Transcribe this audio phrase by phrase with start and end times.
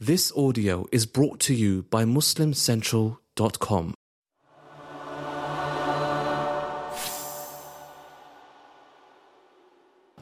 [0.00, 3.94] This audio is brought to you by MuslimCentral.com.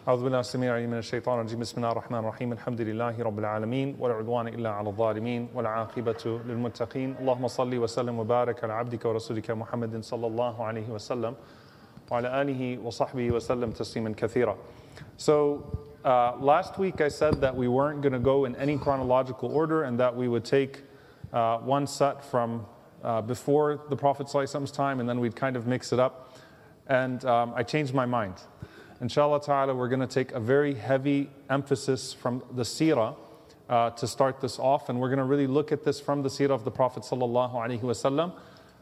[0.09, 3.97] أعوذ بالله السميع العليم من الشيطان الرجيم بسم الله الرحمن الرحيم الحمد لله رب العالمين
[4.01, 10.05] ولا عدوان إلا على الظالمين والعاقبة للمتقين اللهم صل وسلم وبارك على عبدك ورسولك محمد
[10.05, 11.35] صلى الله عليه وسلم
[12.11, 14.57] وعلى آله وصحبه وسلم تسليما كثيرا
[15.19, 15.33] So
[16.08, 19.84] uh, last week I said that we weren't going to go in any chronological order
[19.84, 20.84] and that we would take
[21.34, 22.66] uh, one set from
[23.04, 26.34] uh, before the Prophet ﷺ's time and then we'd kind of mix it up.
[26.88, 28.36] And um, I changed my mind.
[29.02, 33.18] Inshallah ta'ala, we're going to take a very heavy emphasis from the seerah
[33.68, 34.88] uh, to start this off.
[34.88, 38.32] And we're going to really look at this from the seerah of the Prophet wasallam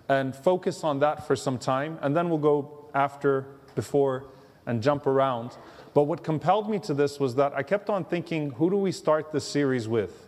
[0.10, 1.98] and focus on that for some time.
[2.04, 4.26] And then we'll go after, before,
[4.68, 5.58] and jump around.
[5.96, 8.92] But what compelled me to this was that I kept on thinking, who do we
[8.92, 10.28] start this series with?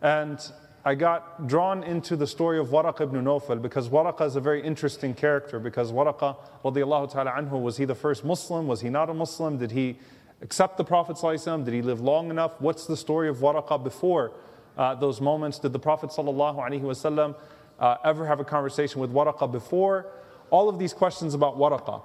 [0.00, 0.40] And
[0.86, 4.62] I got drawn into the story of Waraq ibn Nawfal because Waraq is a very
[4.62, 8.66] interesting character because Waraq radiallahu ta'ala anhu, was he the first Muslim?
[8.66, 9.58] Was he not a Muslim?
[9.58, 9.98] Did he
[10.40, 11.66] accept the Prophet ﷺ?
[11.66, 12.58] Did he live long enough?
[12.58, 14.32] What's the story of Waraq before
[14.78, 15.58] uh, those moments?
[15.58, 17.34] Did the Prophet ﷺ
[17.78, 20.06] uh, ever have a conversation with Waraq before?
[20.48, 22.02] All of these questions about Waraq.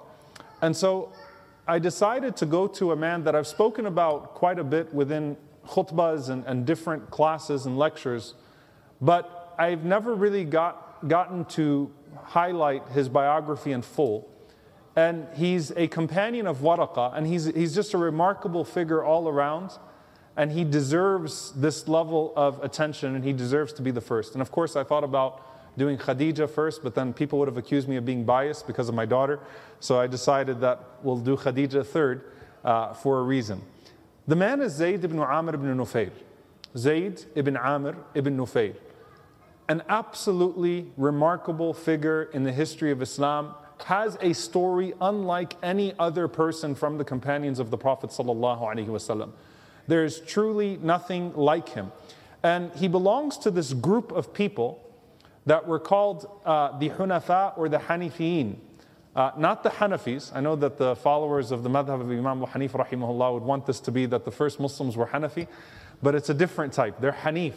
[0.60, 1.10] And so
[1.66, 5.36] I decided to go to a man that I've spoken about quite a bit within
[5.66, 8.34] khutbahs and, and different classes and lectures
[9.02, 14.30] but I've never really got, gotten to highlight his biography in full.
[14.94, 19.72] And he's a companion of Waraqa, and he's, he's just a remarkable figure all around.
[20.36, 24.34] And he deserves this level of attention, and he deserves to be the first.
[24.34, 25.44] And of course, I thought about
[25.76, 28.94] doing Khadija first, but then people would have accused me of being biased because of
[28.94, 29.40] my daughter.
[29.80, 32.32] So I decided that we'll do Khadija third
[32.64, 33.62] uh, for a reason.
[34.26, 36.12] The man is Zayd ibn Amr ibn Nufayl.
[36.76, 38.76] Zayd ibn Amr ibn Nufayl
[39.68, 43.54] an absolutely remarkable figure in the history of Islam,
[43.86, 49.30] has a story unlike any other person from the companions of the Prophet ﷺ.
[49.88, 51.90] There's truly nothing like him.
[52.42, 54.80] And he belongs to this group of people
[55.46, 58.56] that were called uh, the Hunafa or the Hanifiyin.
[59.14, 60.34] Uh, not the Hanafis.
[60.34, 63.66] I know that the followers of the madhab of Imam Abu Hanifa rahimahullah would want
[63.66, 65.48] this to be that the first Muslims were Hanafi,
[66.02, 67.00] but it's a different type.
[67.00, 67.54] They're Hanif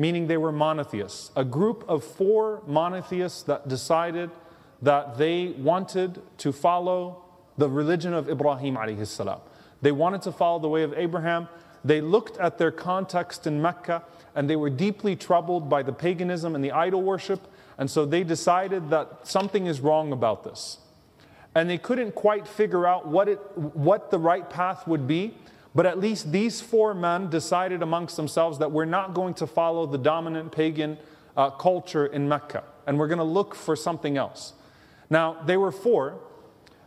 [0.00, 1.30] meaning they were monotheists.
[1.36, 4.30] A group of four monotheists that decided
[4.80, 7.22] that they wanted to follow
[7.58, 9.40] the religion of Ibrahim alayhi salam.
[9.82, 11.48] They wanted to follow the way of Abraham.
[11.84, 14.02] They looked at their context in Mecca
[14.34, 17.40] and they were deeply troubled by the paganism and the idol worship.
[17.78, 20.78] And so they decided that something is wrong about this.
[21.54, 25.34] And they couldn't quite figure out what, it, what the right path would be.
[25.74, 29.86] But at least these four men decided amongst themselves that we're not going to follow
[29.86, 30.98] the dominant pagan
[31.36, 34.52] uh, culture in Mecca, and we're going to look for something else.
[35.08, 36.18] Now, they were four.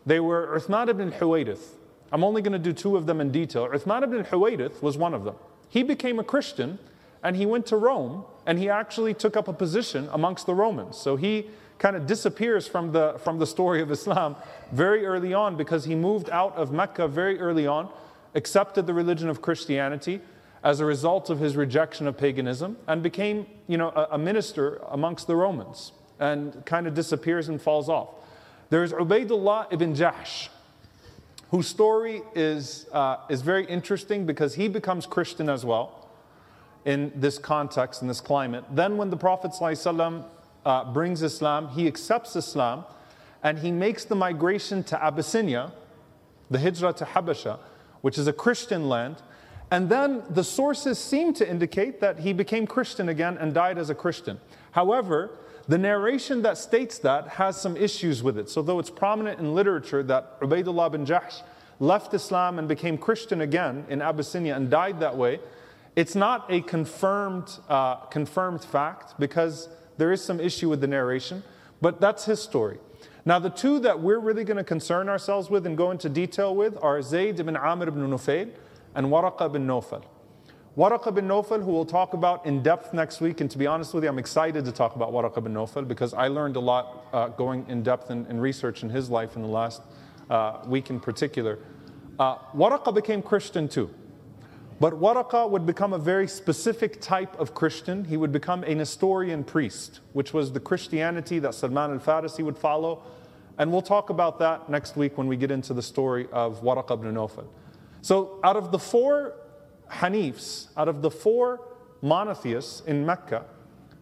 [0.05, 1.65] They were Uthman ibn Huwayrith.
[2.13, 3.67] I'm only going to do two of them in detail.
[3.67, 5.35] Uthman ibn Huwayrith was one of them.
[5.67, 6.77] He became a Christian,
[7.23, 10.95] and he went to Rome, and he actually took up a position amongst the Romans.
[10.95, 11.47] So he
[11.79, 14.35] kind of disappears from the, from the story of Islam
[14.71, 17.89] very early on because he moved out of Mecca very early on
[18.35, 20.21] accepted the religion of Christianity
[20.63, 24.81] as a result of his rejection of paganism and became you know, a, a minister
[24.91, 28.09] amongst the Romans and kind of disappears and falls off.
[28.69, 30.49] There's Ubaidullah ibn Jahsh,
[31.53, 36.09] whose story is, uh, is very interesting because he becomes Christian as well
[36.83, 38.63] in this context, in this climate.
[38.71, 40.25] Then, when the Prophet ﷺ,
[40.65, 42.85] uh, brings Islam, he accepts Islam
[43.43, 45.71] and he makes the migration to Abyssinia,
[46.49, 47.59] the hijrah to Habasha
[48.01, 49.17] which is a Christian land.
[49.69, 53.91] And then the sources seem to indicate that he became Christian again and died as
[53.91, 54.39] a Christian.
[54.71, 55.29] However,
[55.67, 58.49] the narration that states that has some issues with it.
[58.49, 61.41] So, though it's prominent in literature that Ubaidullah bin Jahsh
[61.79, 65.39] left Islam and became Christian again in Abyssinia and died that way,
[65.95, 71.43] it's not a confirmed, uh, confirmed fact because there is some issue with the narration,
[71.81, 72.79] but that's his story.
[73.25, 76.53] Now, the two that we're really going to concern ourselves with and go into detail
[76.53, 78.49] with are Zayd ibn Amr ibn Nufayl
[78.95, 80.03] and Waraqa ibn Nawfal.
[80.75, 83.93] Waraqa bin Nawfal, who we'll talk about in depth next week, and to be honest
[83.93, 87.05] with you, I'm excited to talk about Waraqa bin Nawfal because I learned a lot
[87.13, 89.83] uh, going in depth in, in, research in his life in the last
[90.31, 91.59] uh, week in particular.
[92.17, 93.93] Uh, became Christian too.
[94.79, 98.05] But Waraqa would become a very specific type of Christian.
[98.05, 102.57] He would become a Nestorian priest, which was the Christianity that Salman al Farisi would
[102.57, 103.03] follow.
[103.59, 106.93] And we'll talk about that next week when we get into the story of Waraqa
[106.93, 107.45] ibn Nawfal.
[108.01, 109.35] So, out of the four
[109.93, 111.61] Hanifs, out of the four
[112.01, 113.45] monotheists in Mecca,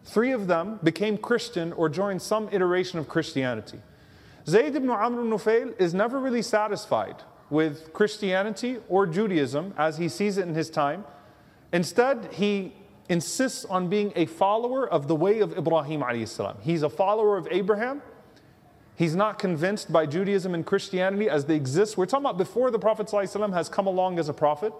[0.04, 3.80] three of them became Christian or joined some iteration of Christianity.
[4.46, 10.08] Zayd ibn Amr ibn Nufayl is never really satisfied with Christianity or Judaism as he
[10.08, 11.04] sees it in his time.
[11.72, 12.72] Instead, he
[13.08, 17.46] insists on being a follower of the way of Ibrahim alayhi He's a follower of
[17.50, 18.02] Abraham.
[18.96, 21.96] He's not convinced by Judaism and Christianity as they exist.
[21.96, 24.72] We're talking about before the Prophet has come along as a prophet,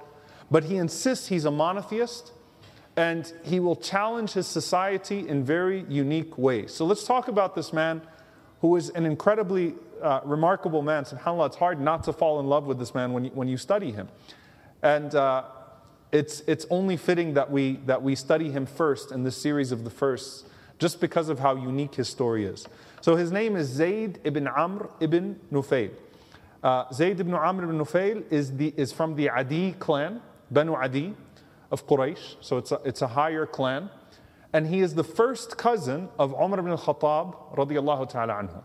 [0.51, 2.33] but he insists he's a monotheist
[2.97, 6.75] and he will challenge his society in very unique ways.
[6.75, 8.03] So let's talk about this man
[8.61, 11.05] who is an incredibly uh, remarkable man.
[11.05, 13.57] SubhanAllah, it's hard not to fall in love with this man when you, when you
[13.57, 14.09] study him.
[14.83, 15.45] And uh,
[16.11, 19.85] it's, it's only fitting that we, that we study him first in this series of
[19.85, 20.45] the firsts,
[20.79, 22.67] just because of how unique his story is.
[23.01, 25.91] So his name is Zayd ibn Amr ibn Nufayl.
[26.63, 30.21] Uh, Zayd ibn Amr ibn Nufayl is, the, is from the Adi clan,
[30.53, 31.15] Banu Adi
[31.71, 32.37] of Quraysh.
[32.41, 33.91] So it's a, it's a higher clan.
[34.53, 38.63] And he is the first cousin of Umar ibn al-Khattab radiallahu ta'ala anhu.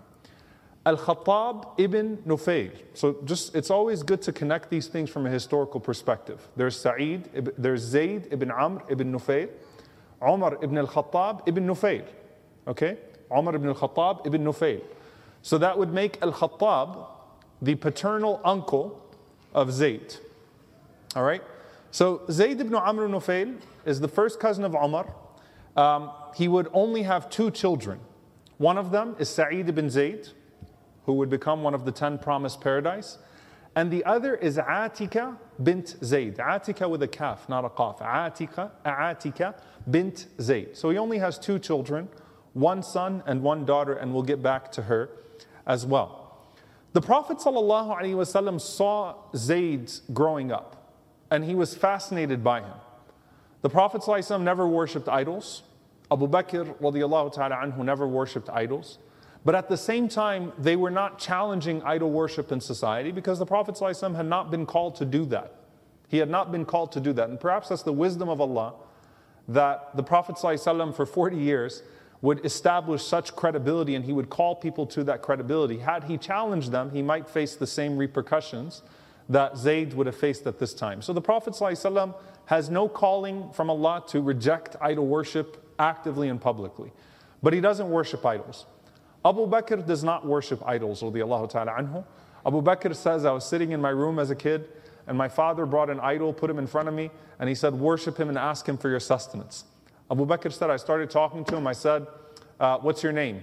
[0.86, 2.72] Al-Khattab ibn Nufayl.
[2.94, 6.48] So just, it's always good to connect these things from a historical perspective.
[6.56, 9.50] There's Sa'id, there's Zayd ibn Amr ibn Nufayl,
[10.22, 12.06] Umar ibn al-Khattab ibn Nufayl.
[12.68, 12.98] Okay?
[13.36, 14.82] Umar ibn al-Khattab ibn Nufayl.
[15.42, 17.08] So that would make al-Khattab
[17.62, 19.02] the paternal uncle
[19.54, 20.16] of Zayd.
[21.16, 21.42] All right?
[21.92, 25.14] So Zayd ibn Amr ibn Nufayl is the first cousin of Umar.
[25.76, 28.00] Um, he would only have two children.
[28.58, 30.30] One of them is Sa'id ibn Zayd,
[31.06, 33.18] who would become one of the ten promised paradise.
[33.76, 36.38] And the other is Atika bint Zayd.
[36.38, 38.00] Atika with a kaf, not a qaf.
[38.00, 39.54] Atika, Atika
[39.90, 40.76] bint Zayd.
[40.76, 42.10] So he only has two children,
[42.54, 45.12] one son and one daughter, and we'll get back to her
[45.68, 46.40] as well.
[46.94, 50.77] The Prophet ﷺ saw Zayd growing up,
[51.31, 52.75] and he was fascinated by him.
[53.63, 55.63] The Prophet ﷺ never worshipped idols.
[56.11, 58.99] Abu Bakr radiallahu ta'ala anhu never worshipped idols.
[59.45, 63.47] But at the same time, they were not challenging idol worship in society because the
[63.47, 65.55] Prophet ﷺ had not been called to do that.
[66.09, 67.29] He had not been called to do that.
[67.31, 68.75] And perhaps that's the wisdom of Allah
[69.49, 71.83] that the Prophet ﷺ for 40 years
[72.21, 75.79] would establish such credibility and he would call people to that credibility.
[75.79, 78.83] Had he challenged them, he might face the same repercussions
[79.30, 81.02] that Zayd would have faced at this time.
[81.02, 82.16] So the Prophet ﷺ
[82.46, 86.92] has no calling from Allah to reject idol worship actively and publicly.
[87.44, 88.66] But he doesn't worship idols.
[89.26, 92.06] Abu Bakr does not worship idols, radiallahu ta'ala anhu.
[92.46, 94.70] Abu Bakr says, I was sitting in my room as a kid,
[95.06, 97.74] and my father brought an idol, put him in front of me, and he said,
[97.74, 99.66] Worship him and ask him for your sustenance.
[100.10, 101.68] Abu Bakr said, I started talking to him.
[101.68, 102.08] I said,
[102.60, 103.42] uh, What's your name?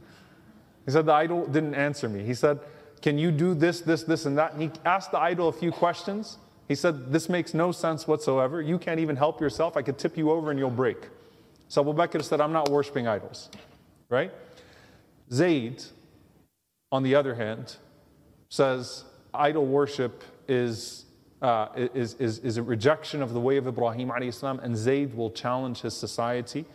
[0.86, 2.24] he said, The idol didn't answer me.
[2.24, 2.60] He said,
[3.01, 4.53] Can you do this, this, this, and that?
[4.53, 6.37] And he asked the idol a few questions.
[6.67, 8.61] He said, This makes no sense whatsoever.
[8.61, 9.77] You can't even help yourself.
[9.77, 11.09] I could tip you over and you'll break.
[11.67, 13.49] So Abu Bakr said, I'm not worshiping idols.
[14.09, 14.31] Right?
[15.31, 15.83] Zayd,
[16.91, 17.75] on the other hand,
[18.49, 19.03] says
[19.33, 21.05] idol worship is,
[21.41, 25.29] uh, is, is, is a rejection of the way of Ibrahim السلام, and Zayd will
[25.31, 26.65] challenge his society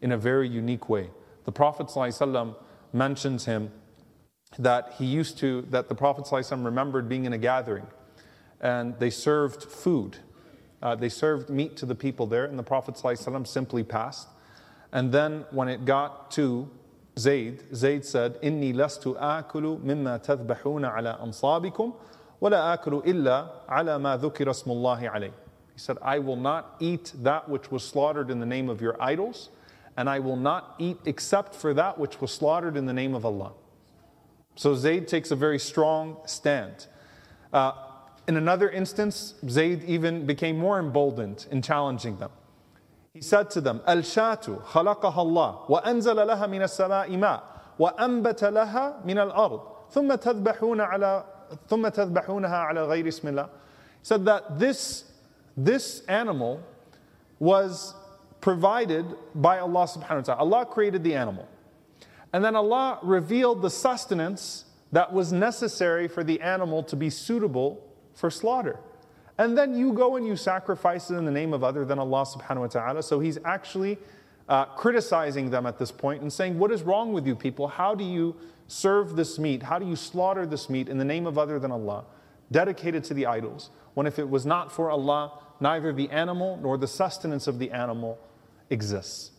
[0.00, 1.10] in a very unique way.
[1.44, 2.54] The Prophet ﷺ
[2.92, 3.70] mentions him
[4.58, 7.86] that he used to, that the Prophet ﷺ remembered being in a gathering
[8.60, 10.18] and they served food.
[10.82, 14.28] Uh, they served meat to the people there, and the Prophet ﷺ simply passed.
[14.92, 16.70] And then when it got to
[17.18, 21.92] Zayd, Zayd said, إني لست آكل مما تذبحون على أنصابكم
[22.40, 25.32] ولا آكل إلا على ما ذكر اسم الله عليه.
[25.72, 29.00] He said, I will not eat that which was slaughtered in the name of your
[29.00, 29.50] idols,
[29.96, 33.24] and I will not eat except for that which was slaughtered in the name of
[33.24, 33.52] Allah.
[34.55, 36.87] So Zayd takes a very strong stand.
[37.51, 37.73] Uh,
[38.27, 42.31] in another instance, Zayd even became more emboldened in challenging them.
[43.13, 47.41] He said to them, Al-shatu khalaqaha Allah wa anzala laha min as-sama'i ma
[47.77, 49.61] wa anbata laha min al-ard
[49.93, 51.25] thumma tadbahuna ala
[51.69, 53.49] thumma tadbahunaha ala ghayri ismillah.
[53.49, 55.05] He said that this
[55.55, 56.63] this animal
[57.39, 57.93] was
[58.41, 59.05] provided
[59.35, 60.39] by Allah subhanahu wa ta'ala.
[60.39, 61.47] Allah created the animal.
[62.33, 67.87] And then Allah revealed the sustenance that was necessary for the animal to be suitable
[68.13, 68.79] for slaughter.
[69.37, 72.25] And then you go and you sacrifice it in the name of other than Allah
[72.25, 73.03] subhanahu wa ta'ala.
[73.03, 73.97] So he's actually
[74.47, 77.67] uh, criticizing them at this point and saying, What is wrong with you people?
[77.67, 78.35] How do you
[78.67, 79.63] serve this meat?
[79.63, 82.05] How do you slaughter this meat in the name of other than Allah,
[82.51, 83.69] dedicated to the idols?
[83.93, 87.71] When if it was not for Allah, neither the animal nor the sustenance of the
[87.71, 88.19] animal
[88.69, 89.31] exists.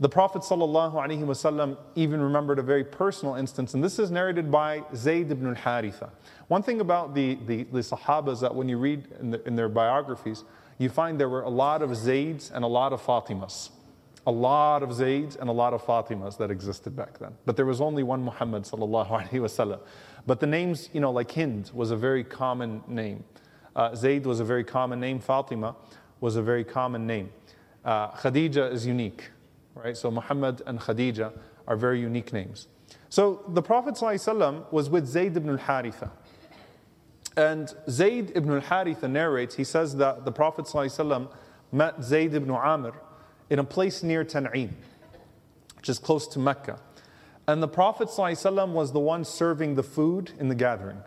[0.00, 5.30] The Prophet ﷺ even remembered a very personal instance, and this is narrated by Zayd
[5.30, 6.10] ibn al Haritha.
[6.48, 9.54] One thing about the, the, the Sahaba is that when you read in, the, in
[9.54, 10.42] their biographies,
[10.78, 13.70] you find there were a lot of Zaids and a lot of Fatimas.
[14.26, 17.32] A lot of Zaids and a lot of Fatimas that existed back then.
[17.46, 19.78] But there was only one Muhammad wasallam.
[20.26, 23.22] But the names, you know, like Hind was a very common name.
[23.76, 25.20] Uh, Zayd was a very common name.
[25.20, 25.76] Fatima
[26.20, 27.30] was a very common name.
[27.84, 29.30] Uh, Khadija is unique,
[29.75, 29.95] right?
[29.95, 31.31] So Muhammad and Khadija
[31.67, 32.67] are very unique names.
[33.09, 36.11] So the Prophet ﷺ was with Zayd ibn al-Haritha.
[37.37, 41.31] And Zayd ibn al-Haritha narrates, he says that the Prophet ﷺ
[41.71, 42.93] met Zayd ibn Amr
[43.49, 44.71] in a place near Tan'im,
[45.77, 46.79] which is close to Mecca.
[47.47, 51.01] And the Prophet ﷺ was the one serving the food in the gathering.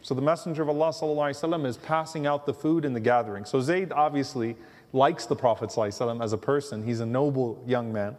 [0.00, 3.44] So the Messenger of Allah ﷺ is passing out the food in the gathering.
[3.44, 4.56] So Zayd obviously
[4.93, 6.83] likes the Prophet ﷺ as a person.
[6.83, 8.15] He's a noble young man,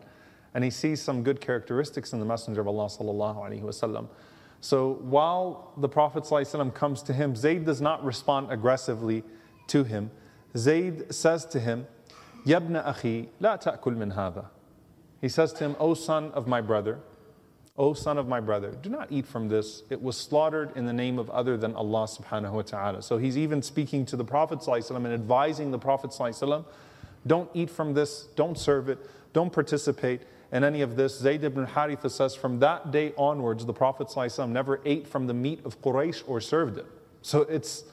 [0.54, 2.88] and he sees some good characteristics in the Messenger of Allah
[4.60, 9.24] So while the Prophet ﷺ comes to him, Zayd does not respond aggressively
[9.68, 10.10] to him.
[10.56, 11.86] Zayd says to him,
[12.44, 14.46] "Yabna akhi, la ta'kul min hada."
[15.20, 17.00] He says to him, "O son of my brother,
[17.80, 19.84] O son of my brother, do not eat from this.
[19.88, 23.00] It was slaughtered in the name of other than Allah subhanahu wa ta'ala.
[23.00, 26.14] So he's even speaking to the Prophet and advising the Prophet
[27.26, 28.98] don't eat from this, don't serve it,
[29.32, 30.20] don't participate
[30.52, 31.18] in any of this.
[31.18, 34.14] Zayd ibn Haritha says, from that day onwards, the Prophet
[34.46, 36.86] never ate from the meat of Quraysh or served it.
[37.22, 37.84] So it's,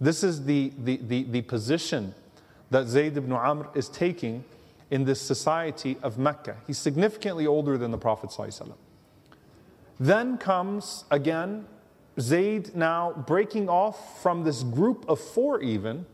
[0.00, 2.14] this is the, the, the, the position
[2.70, 4.44] that Zayd ibn Amr is taking
[4.92, 6.58] in this society of Mecca.
[6.68, 8.30] He's significantly older than the Prophet.
[10.02, 11.64] Then comes again
[12.18, 16.06] Zayd now breaking off from this group of four, even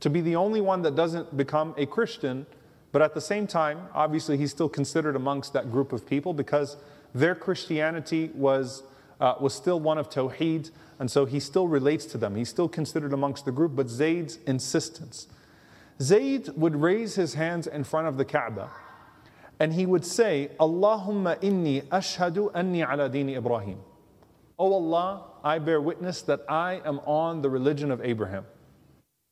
[0.00, 2.44] to be the only one that doesn't become a Christian.
[2.92, 6.76] But at the same time, obviously, he's still considered amongst that group of people because
[7.14, 8.82] their Christianity was,
[9.20, 12.36] uh, was still one of Tawheed, and so he still relates to them.
[12.36, 15.28] He's still considered amongst the group, but Zayd's insistence.
[16.02, 18.70] Zayd would raise his hands in front of the Kaaba
[19.62, 23.78] and he would say, Allahumma inni ashhadu anni ala dini Ibrahim.
[24.58, 28.44] Oh Allah, I bear witness that I am on the religion of Abraham.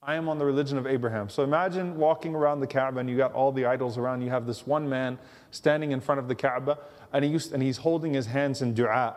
[0.00, 1.28] I am on the religion of Abraham.
[1.28, 4.22] So imagine walking around the Kaaba and you got all the idols around.
[4.22, 5.18] You have this one man
[5.50, 6.78] standing in front of the Kaaba
[7.12, 9.16] and, he used, and he's holding his hands in dua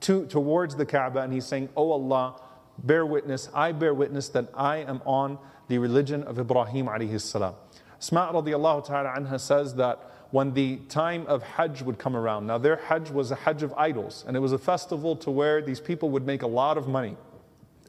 [0.00, 2.40] to, towards the Kaaba and he's saying, Oh Allah,
[2.78, 7.56] bear witness, I bear witness that I am on the religion of Ibrahim alayhi salam.
[8.00, 12.46] Radiallahu ta'ala anha says that when the time of Hajj would come around.
[12.46, 15.62] Now, their Hajj was a Hajj of idols, and it was a festival to where
[15.62, 17.16] these people would make a lot of money.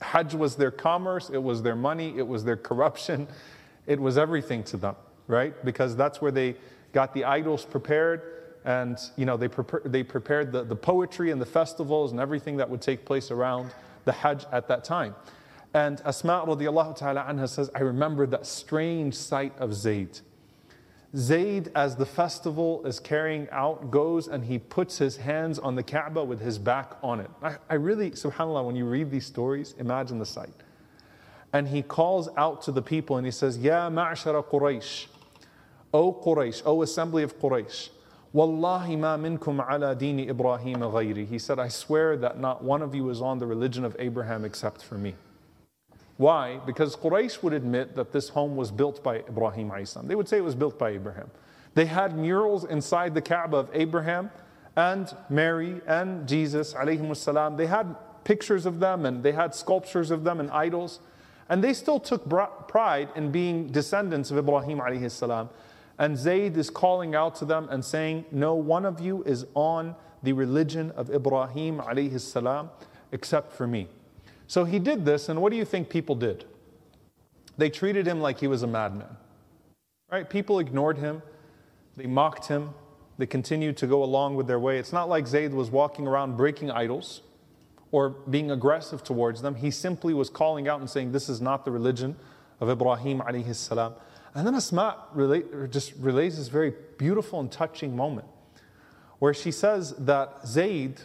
[0.01, 3.27] Hajj was their commerce, it was their money, it was their corruption,
[3.87, 4.95] it was everything to them,
[5.27, 5.53] right?
[5.65, 6.55] Because that's where they
[6.93, 8.21] got the idols prepared,
[8.65, 9.49] and you know they,
[9.85, 13.73] they prepared the, the poetry and the festivals and everything that would take place around
[14.05, 15.15] the Hajj at that time.
[15.73, 20.19] And Asma radiallahu ta'ala anha says, I remember that strange sight of Zayd
[21.15, 25.83] Zayd, as the festival is carrying out, goes and he puts his hands on the
[25.83, 27.31] Kaaba with his back on it.
[27.41, 30.53] I, I really, subhanAllah, when you read these stories, imagine the sight.
[31.53, 35.07] And he calls out to the people and he says, Ya ma'ashara Quraysh,
[35.93, 37.89] O Quraysh, O assembly of Quraysh,
[38.33, 41.25] Wallahi ma minkum ala dini Ibrahim ghayri.
[41.25, 44.43] He said, I swear that not one of you is on the religion of Abraham
[44.43, 45.15] except for me.
[46.17, 46.59] Why?
[46.65, 49.71] Because Quraysh would admit that this home was built by Ibrahim.
[50.03, 51.29] They would say it was built by Abraham.
[51.75, 54.31] They had murals inside the Kaaba of Abraham
[54.75, 56.73] and Mary and Jesus.
[56.73, 60.99] They had pictures of them and they had sculptures of them and idols.
[61.49, 62.27] And they still took
[62.67, 64.81] pride in being descendants of Ibrahim.
[65.99, 69.95] And Zayd is calling out to them and saying, No one of you is on
[70.23, 71.79] the religion of Ibrahim
[73.11, 73.87] except for me.
[74.47, 76.45] So he did this, and what do you think people did?
[77.57, 79.17] They treated him like he was a madman.
[80.09, 80.29] Right?
[80.29, 81.21] People ignored him,
[81.97, 82.73] they mocked him,
[83.17, 84.77] they continued to go along with their way.
[84.77, 87.21] It's not like Zayd was walking around breaking idols
[87.91, 89.55] or being aggressive towards them.
[89.55, 92.15] He simply was calling out and saying, This is not the religion
[92.59, 93.95] of Ibrahim alayhi salam.
[94.35, 94.97] And then Asma
[95.69, 98.27] just relays this very beautiful and touching moment
[99.19, 101.01] where she says that Zayd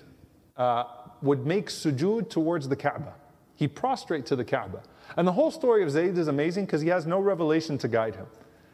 [0.56, 0.84] uh,
[1.22, 3.14] would make sujood towards the Kaaba.
[3.62, 4.83] He prostrate to the Kaaba.
[5.16, 8.16] And the whole story of Zayd is amazing because he has no revelation to guide
[8.16, 8.26] him.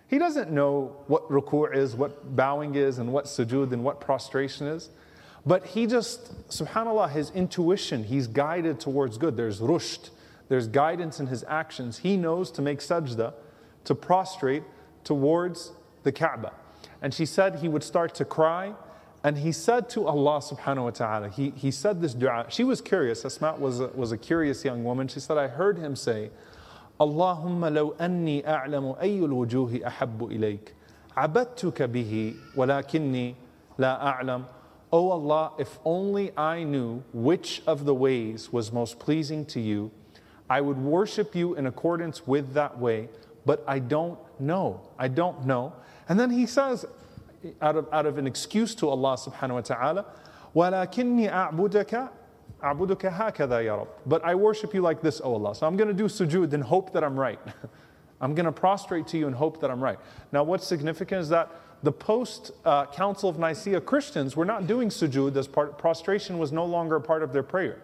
[0.07, 4.67] He doesn't know what ruku' is, what bowing is, and what sujood and what prostration
[4.67, 4.89] is.
[5.45, 9.37] But he just, subhanAllah, his intuition, he's guided towards good.
[9.37, 10.09] There's rushd,
[10.49, 11.99] there's guidance in his actions.
[11.99, 13.35] He knows to make sajda,
[13.85, 14.63] to prostrate
[15.05, 16.55] towards the Kaaba.
[17.03, 18.73] And she said he would start to cry
[19.25, 22.47] and he said to Allah subhanahu wa ta'ala, he, he said this dua.
[22.49, 23.25] She was curious.
[23.25, 25.09] Asma was a, was a curious young woman.
[25.09, 26.31] She said, I heard him say,
[27.01, 30.75] Allahumma لو أني أعلم ayyul الوجوه ahabbu إليك
[31.17, 33.35] عبدتك به ولكني
[33.79, 34.45] la أعلم
[34.91, 39.61] O oh Allah, if only I knew which of the ways was most pleasing to
[39.61, 39.91] you,
[40.49, 43.11] I would worship you in accordance with that way,
[43.45, 44.81] but I don't know.
[44.99, 45.75] I don't know.
[46.09, 46.87] And then he says,
[47.62, 50.06] out of, out of an excuse to Allah subhanahu wa ta'ala,
[50.56, 52.10] وَلَكِنِّي أَعْبُدَكَ
[52.64, 55.56] أَعْبُدُكَ هَكَذَا يَا رَبْ But I worship you like this, O Allah.
[55.56, 57.40] So I'm going to do sujood and hope that I'm right.
[58.22, 60.00] I'm going to prostrate to you and hope that I'm right.
[60.32, 61.52] Now, what's significant is that
[61.84, 66.54] the post uh, Council of Nicaea Christians were not doing sujood as part, prostration was
[66.54, 67.82] no longer a part of their prayer.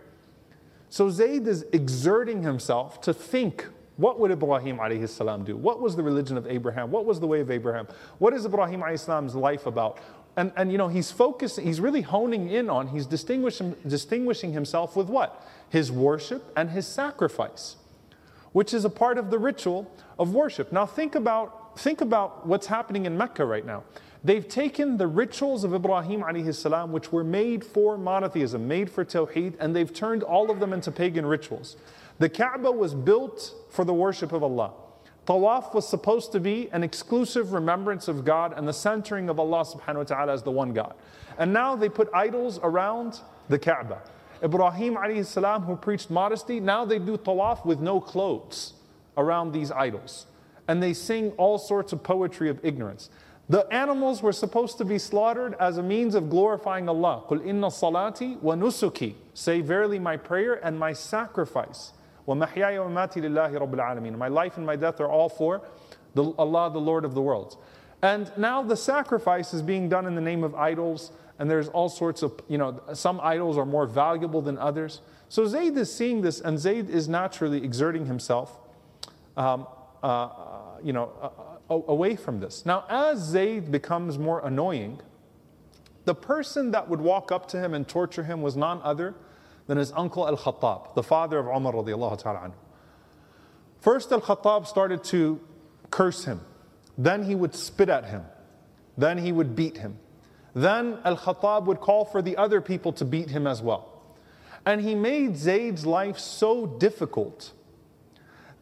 [0.87, 5.56] So Zayd is exerting himself to think what would Ibrahim alayhi salam do?
[5.56, 6.90] What was the religion of Abraham?
[6.90, 7.86] What was the way of Abraham?
[8.18, 9.98] What is Ibrahim alayhi salam's life about?
[10.36, 14.96] And, and you know, he's focusing, he's really honing in on, he's distinguishing, distinguishing himself
[14.96, 15.46] with what?
[15.68, 17.76] His worship and his sacrifice,
[18.52, 20.72] which is a part of the ritual of worship.
[20.72, 23.82] Now think about think about what's happening in Mecca right now.
[24.22, 29.04] They've taken the rituals of Ibrahim alayhi salam, which were made for monotheism, made for
[29.04, 31.76] Tawheed, and they've turned all of them into pagan rituals.
[32.19, 34.73] The Kaaba was built for the worship of Allah.
[35.25, 39.63] Tawaf was supposed to be an exclusive remembrance of God and the centering of Allah
[39.63, 40.95] subhanahu wa ta'ala as the one God.
[41.37, 44.01] And now they put idols around the Kaaba.
[44.43, 48.73] Ibrahim alayhi salam, who preached modesty, now they do tawaf with no clothes
[49.17, 50.25] around these idols
[50.69, 53.09] and they sing all sorts of poetry of ignorance.
[53.49, 57.23] The animals were supposed to be slaughtered as a means of glorifying Allah.
[57.27, 61.93] قُلْ إِنَّ صَلَاتِي وَنُسُكِي Say verily my prayer and my sacrifice.
[62.27, 65.61] وَمَحْيَايَ وَمَاتِي لِلَّهِ رَبِّ الْعَالَمِينَ My life and my death are all for
[66.13, 67.57] the, Allah, the Lord of the worlds.
[68.01, 71.89] And now the sacrifice is being done in the name of idols, and there's all
[71.89, 75.01] sorts of, you know, some idols are more valuable than others.
[75.27, 78.57] So Zayd is seeing this, and Zayd is naturally exerting himself.
[79.35, 79.67] Um,
[80.03, 80.29] uh,
[80.83, 82.65] you know, uh, away from this.
[82.65, 85.01] Now, as Zayd becomes more annoying,
[86.05, 89.15] the person that would walk up to him and torture him was none other
[89.66, 91.72] than his uncle Al Khattab, the father of Umar.
[93.80, 95.40] First, Al Khattab started to
[95.90, 96.40] curse him.
[96.96, 98.24] Then he would spit at him.
[98.96, 99.98] Then he would beat him.
[100.54, 103.90] Then Al Khattab would call for the other people to beat him as well.
[104.66, 107.52] And he made Zayd's life so difficult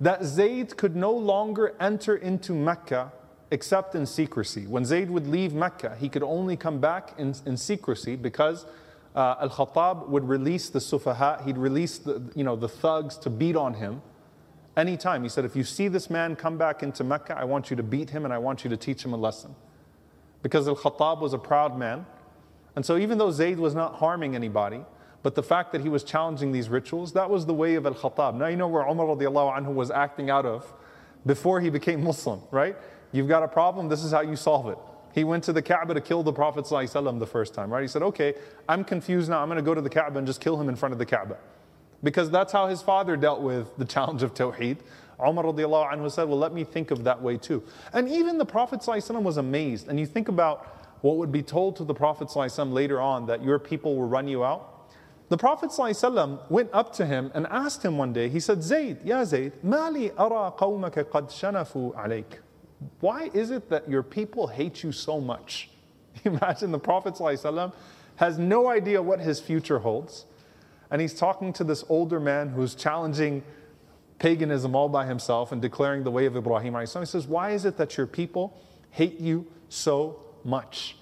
[0.01, 3.12] that Zayd could no longer enter into Mecca
[3.53, 4.67] except in secrecy.
[4.67, 8.67] When Zayd would leave Mecca, he could only come back in, in secrecy because
[9.14, 13.31] uh, Al Khattab would release the sufaha, he'd release the, you know, the thugs to
[13.31, 14.03] beat on him
[14.77, 15.22] anytime.
[15.22, 17.83] He said, If you see this man come back into Mecca, I want you to
[17.83, 19.55] beat him and I want you to teach him a lesson.
[20.42, 22.07] Because Al Khattab was a proud man.
[22.75, 24.83] And so, even though Zayd was not harming anybody,
[25.22, 27.94] but the fact that he was challenging these rituals, that was the way of Al
[27.94, 28.35] Khattab.
[28.35, 30.72] Now you know where Umar anhu was acting out of
[31.27, 32.77] before he became Muslim, right?
[33.12, 34.79] You've got a problem, this is how you solve it.
[35.13, 37.82] He went to the Kaaba to kill the Prophet ﷺ the first time, right?
[37.82, 38.36] He said, okay,
[38.70, 40.76] I'm confused now, I'm going to go to the Kaaba and just kill him in
[40.76, 41.38] front of the Kaaba.
[42.04, 44.78] Because that's how his father dealt with the challenge of Tawheed.
[45.20, 47.63] Umar radiallahu anhu said, well, let me think of that way too.
[47.93, 49.88] And even the Prophet ﷺ was amazed.
[49.88, 50.67] And you think about
[51.02, 54.28] what would be told to the Prophet ﷺ later on that your people will run
[54.28, 54.91] you out.
[55.30, 59.04] The Prophet ﷺ went up to him and asked him one day, he said, Zayd,
[59.04, 62.38] Ya Zayd, mali ara qawmaka qad shanafu alayk.
[63.01, 65.71] Why is it that your people hate you so much?
[66.25, 67.73] Imagine the Prophet ﷺ
[68.16, 70.27] has no idea what his future holds.
[70.90, 73.42] And he's talking to this older man who's challenging
[74.18, 76.79] paganism all by himself and declaring the way of Ibrahim.
[76.79, 80.97] He says, Why is it that your people hate you so much?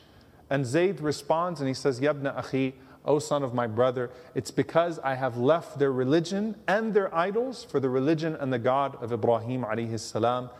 [0.48, 2.72] And Zayd responds and he says, Yabna akhi,
[3.04, 7.64] O son of my brother, it's because I have left their religion and their idols
[7.64, 10.50] for the religion and the God of Ibrahim alayhi.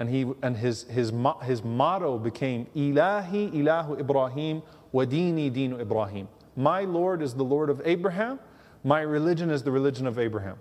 [0.00, 6.26] And, he, and his, his, his motto became Ilahi ilahu Ibrahim wa dini dinu Ibrahim.
[6.56, 8.40] My Lord is the Lord of Abraham.
[8.82, 10.56] My religion is the religion of Abraham.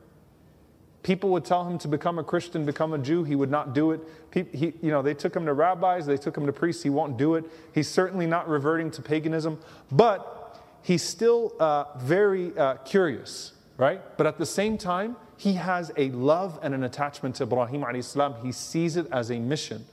[1.03, 3.23] People would tell him to become a Christian, become a Jew.
[3.23, 4.01] He would not do it.
[4.33, 6.83] He, you know, they took him to rabbis, they took him to priests.
[6.83, 7.45] He won't do it.
[7.73, 9.57] He's certainly not reverting to paganism.
[9.89, 14.01] But he's still uh, very uh, curious, right?
[14.17, 18.43] But at the same time, he has a love and an attachment to Ibrahim alayhi
[18.43, 19.85] He sees it as a mission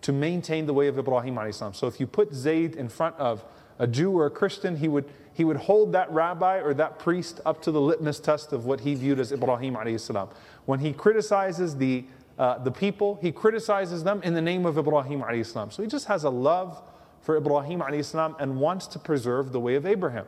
[0.00, 3.44] to maintain the way of Ibrahim alayhi So if you put Zayd in front of
[3.78, 7.42] a Jew or a Christian, he would, he would hold that rabbi or that priest
[7.44, 10.30] up to the litmus test of what he viewed as Ibrahim alayhi
[10.64, 12.06] When he criticizes the,
[12.38, 16.06] uh, the people, he criticizes them in the name of Ibrahim alayhi So he just
[16.06, 16.80] has a love
[17.20, 20.24] for Ibrahim alayhi and wants to preserve the way of Abraham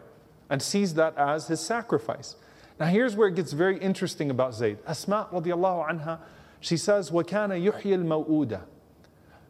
[0.50, 2.36] and sees that as his sacrifice.
[2.79, 4.79] Now, here's where it gets very interesting about Zayd.
[4.87, 6.19] Asma radiallahu anha
[6.59, 8.61] She says, وَكَانَ يُحْيِي الْمَوْءُودَ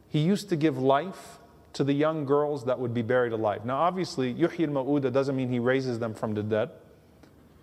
[0.09, 1.39] He used to give life
[1.73, 3.65] to the young girls that would be buried alive.
[3.65, 6.69] Now, obviously, yuhyi al-ma'uda doesn't mean he raises them from the dead.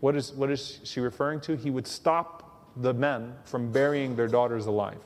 [0.00, 1.56] What is, what is she referring to?
[1.56, 4.98] He would stop the men from burying their daughters alive.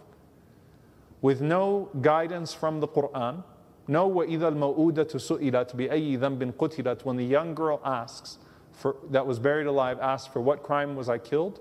[1.21, 3.45] With no guidance from the Quran,
[3.87, 8.39] no وَإِذَا الْمَوْءُودَةُ سُئِلَتْ بِأَيِّ ذَنْبٍ قُتِلَتْ When the young girl asks,
[8.73, 11.61] for, that was buried alive, asked for what crime was I killed?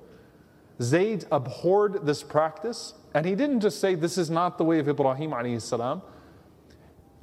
[0.82, 4.90] Zayd abhorred this practice, and he didn't just say, This is not the way of
[4.90, 6.02] Ibrahim alayhi salam.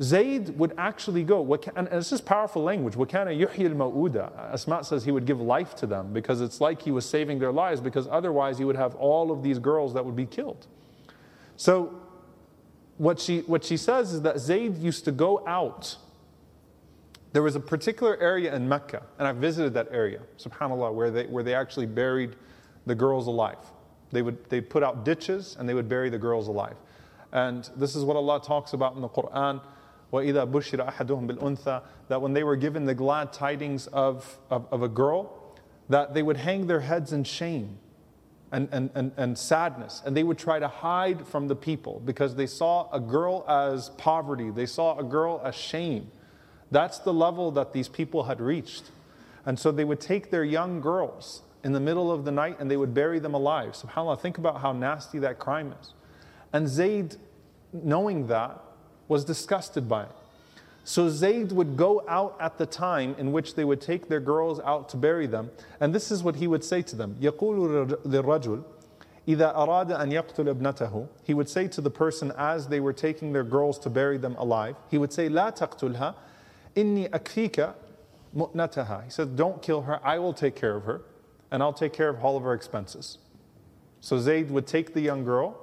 [0.00, 2.94] Zayd would actually go, and it's just powerful language.
[2.94, 6.90] وَكَانَ يُحْيِي الْمَوْءُودَ Asma says he would give life to them because it's like he
[6.90, 10.16] was saving their lives because otherwise he would have all of these girls that would
[10.16, 10.66] be killed.
[11.56, 11.94] So
[12.96, 15.96] what she, what she says is that Zayd used to go out.
[17.36, 21.26] There was a particular area in Mecca, and I visited that area, subhanAllah, where they,
[21.26, 22.36] where they actually buried
[22.86, 23.58] the girls alive.
[24.10, 26.76] They would they put out ditches and they would bury the girls alive.
[27.32, 29.62] And this is what Allah talks about in the Quran
[30.12, 34.82] وَإِذَا بُشِّرَ أَحَدُهُمْ بِالْأُنثَى That when they were given the glad tidings of, of, of
[34.82, 35.54] a girl,
[35.88, 37.78] that they would hang their heads in shame
[38.52, 40.02] and, and, and, and sadness.
[40.04, 43.88] And they would try to hide from the people because they saw a girl as
[43.90, 46.10] poverty, they saw a girl as shame.
[46.70, 48.84] That's the level that these people had reached.
[49.44, 52.70] And so they would take their young girls in the middle of the night and
[52.70, 53.72] they would bury them alive.
[53.72, 55.92] SubhanAllah, think about how nasty that crime is.
[56.52, 57.16] And Zayd,
[57.72, 58.60] knowing that,
[59.08, 60.12] was disgusted by it.
[60.84, 64.58] So Zayd would go out at the time in which they would take their girls
[64.60, 67.16] out to bury them, and this is what he would say to them.
[67.20, 68.62] يقول للرجل
[69.28, 73.32] إذا أراد أن يقتل ابنته He would say to the person as they were taking
[73.32, 76.14] their girls to bury them alive, he would say لا تقتلها
[76.77, 77.73] Inni akfika
[78.35, 79.03] mu'nataha.
[79.03, 81.01] He says, Don't kill her, I will take care of her,
[81.51, 83.17] and I'll take care of all of her expenses.
[83.99, 85.57] So Zayd would take the young girl,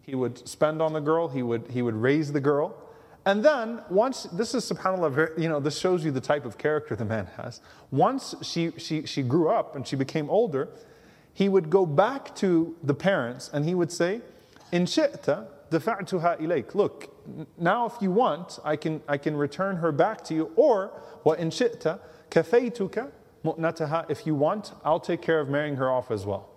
[0.00, 2.74] he would spend on the girl, he would, he would raise the girl.
[3.24, 6.96] And then, once, this is subhanAllah, you know, this shows you the type of character
[6.96, 7.60] the man has.
[7.90, 10.68] Once she, she, she grew up and she became older,
[11.32, 14.20] he would go back to the parents and he would say,
[14.72, 16.74] In shi'ta, dafa'tuha ilayk.
[16.74, 17.12] Look,
[17.58, 20.52] now if you want, I can, I can return her back to you.
[20.56, 20.92] Or,
[21.38, 21.98] in shi'ta,
[22.30, 23.10] kafaytuka
[23.44, 24.10] mu'nataha.
[24.10, 26.48] If you want, I'll take care of marrying her off as well.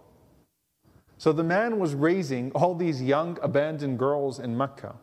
[1.17, 4.95] So the man was raising all these young abandoned girls in Mecca.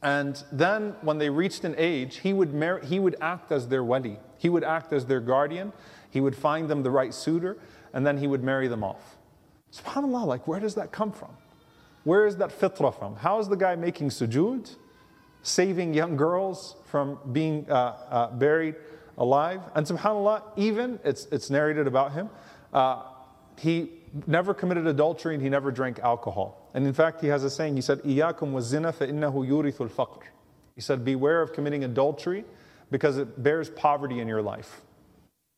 [0.00, 2.50] And then when they reached an age, he would,
[2.84, 4.20] he would act as their wali.
[4.38, 5.72] He would act as their guardian.
[6.10, 7.58] He would find them the right suitor,
[7.92, 9.16] and then he would marry them off.
[9.72, 11.36] SubhanAllah, like where does that come from?
[12.07, 13.15] Where is that fitrah from?
[13.15, 14.75] How is the guy making sujood,
[15.41, 17.73] saving young girls from being uh,
[18.09, 18.75] uh, buried
[19.17, 19.61] alive?
[19.75, 22.29] And subhanAllah, even, it's, it's narrated about him,
[22.73, 23.03] uh,
[23.57, 23.89] he
[24.27, 26.69] never committed adultery and he never drank alcohol.
[26.73, 30.23] And in fact, he has a saying, he said, إِيَّاكُمْ وَالزِّنَا فَإِنَّهُ يُورِثُ الْفَقْرِ
[30.75, 32.43] He said, beware of committing adultery
[32.91, 34.81] because it bears poverty in your life.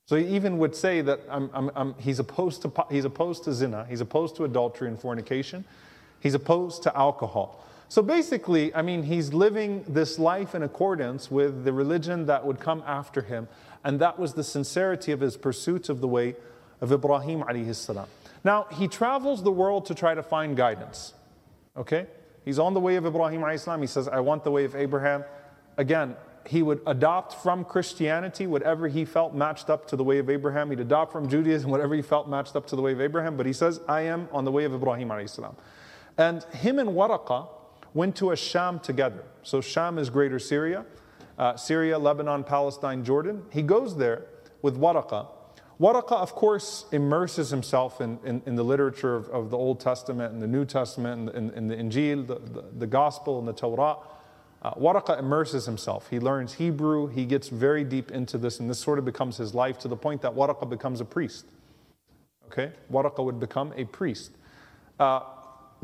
[0.07, 3.53] So he even would say that I'm, I'm, I'm, he's, opposed to, he's opposed to
[3.53, 5.65] zina, he's opposed to adultery and fornication,
[6.20, 7.64] he's opposed to alcohol.
[7.88, 12.60] So basically, I mean, he's living this life in accordance with the religion that would
[12.60, 13.48] come after him.
[13.82, 16.36] And that was the sincerity of his pursuit of the way
[16.80, 18.06] of Ibrahim alayhi salam.
[18.44, 21.14] Now, he travels the world to try to find guidance.
[21.76, 22.06] Okay?
[22.44, 23.80] He's on the way of Ibrahim Islam.
[23.80, 25.24] He says, I want the way of Abraham.
[25.76, 30.30] Again, he would adopt from Christianity whatever he felt matched up to the way of
[30.30, 30.70] Abraham.
[30.70, 33.36] He'd adopt from Judaism whatever he felt matched up to the way of Abraham.
[33.36, 35.56] But he says, I am on the way of Ibrahim Islam.
[36.18, 37.48] And him and Waraqa
[37.94, 39.24] went to a Sham together.
[39.42, 40.84] So Sham is greater Syria.
[41.38, 43.42] Uh, Syria, Lebanon, Palestine, Jordan.
[43.50, 44.26] He goes there
[44.62, 45.28] with Waraqa
[45.80, 50.34] Waraqa, of course, immerses himself in, in, in the literature of, of, the Old Testament
[50.34, 53.96] and the New Testament and, in the Injil, the, the, the, Gospel and the Torah.
[54.60, 56.10] Uh, immerses himself.
[56.10, 57.06] He learns Hebrew.
[57.06, 59.96] He gets very deep into this, and this sort of becomes his life to the
[59.96, 61.46] point that Waraqa becomes a priest.
[62.48, 62.72] Okay?
[62.92, 64.32] Waraqa would become a priest.
[64.98, 65.20] Uh,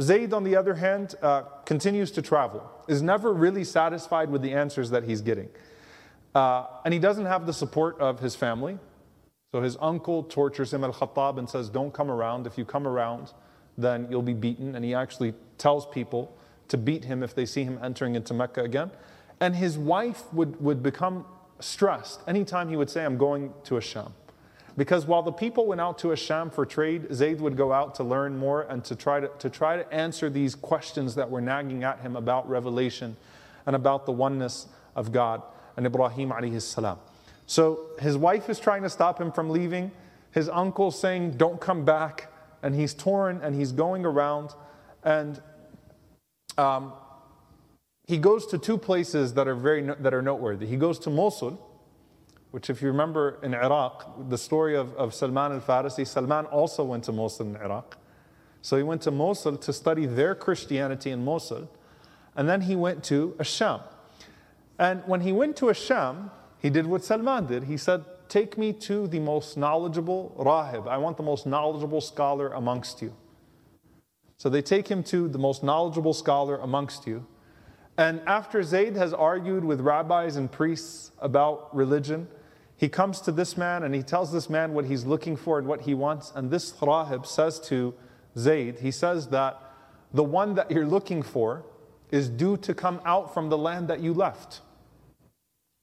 [0.01, 4.53] Zayd, on the other hand, uh, continues to travel, is never really satisfied with the
[4.53, 5.49] answers that he's getting.
[6.35, 8.79] Uh, and he doesn't have the support of his family.
[9.53, 12.47] So his uncle tortures him al Khattab and says, Don't come around.
[12.47, 13.33] If you come around,
[13.79, 14.75] then you'll be beaten.
[14.75, 16.37] And he actually tells people
[16.69, 18.91] to beat him if they see him entering into Mecca again.
[19.41, 21.25] And his wife would, would become
[21.61, 24.13] stressed anytime he would say, I'm going to Asham.
[24.77, 28.05] Because while the people went out to Asham for trade, Zayd would go out to
[28.05, 31.83] learn more and to try to, to try to answer these questions that were nagging
[31.83, 33.17] at him about revelation
[33.65, 35.43] and about the oneness of God
[35.77, 36.99] and Ibrahim alayhi salam.
[37.47, 39.93] So his wife is trying to stop him from leaving.
[40.33, 42.33] His uncle saying, Don't come back.
[42.62, 44.51] and he's torn and he's going around
[45.05, 45.41] and
[46.59, 46.93] um,
[48.07, 50.67] he goes to two places that are very that are noteworthy.
[50.67, 51.61] He goes to Mosul,
[52.57, 56.83] which, if you remember in Iraq, the story of, of Salman al Farisi, Salman also
[56.85, 57.99] went to Mosul in Iraq.
[58.62, 61.69] So he went to Mosul to study their Christianity in Mosul,
[62.35, 63.83] and then he went to Asham.
[64.79, 67.64] And when he went to Asham, he did what Salman did.
[67.64, 70.88] He said, Take me to the most knowledgeable rahib.
[70.88, 73.14] I want the most knowledgeable scholar amongst you.
[74.38, 77.27] So they take him to the most knowledgeable scholar amongst you.
[77.99, 82.29] And after Zayd has argued with rabbis and priests about religion,
[82.77, 85.67] he comes to this man and he tells this man what he's looking for and
[85.67, 86.33] what he wants.
[86.35, 87.95] And this rahib says to
[88.37, 89.61] Zayd, he says that
[90.12, 91.65] the one that you're looking for
[92.11, 94.61] is due to come out from the land that you left.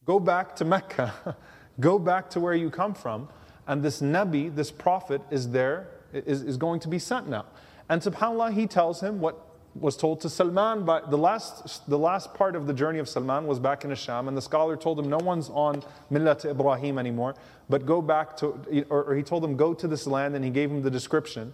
[0.06, 1.36] Go back to Mecca,
[1.80, 3.28] go back to where you come from,
[3.68, 7.46] and this Nabi, this prophet, is there, is, is going to be sent now.
[7.90, 12.34] And subhanAllah, he tells him what was told to Salman by the last, the last
[12.34, 15.10] part of the journey of Salman was back in Asham, and the scholar told him,
[15.10, 17.36] No one's on Millat Ibrahim anymore,
[17.70, 20.52] but go back to, or, or he told him, Go to this land, and he
[20.52, 21.54] gave him the description.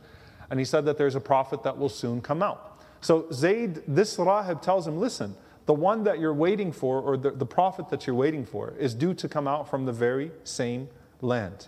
[0.49, 2.81] And he said that there's a prophet that will soon come out.
[3.01, 7.31] So Zayd, this Rahib tells him, Listen, the one that you're waiting for, or the,
[7.31, 10.89] the prophet that you're waiting for, is due to come out from the very same
[11.21, 11.67] land.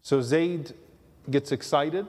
[0.00, 0.72] So Zayd
[1.30, 2.06] gets excited.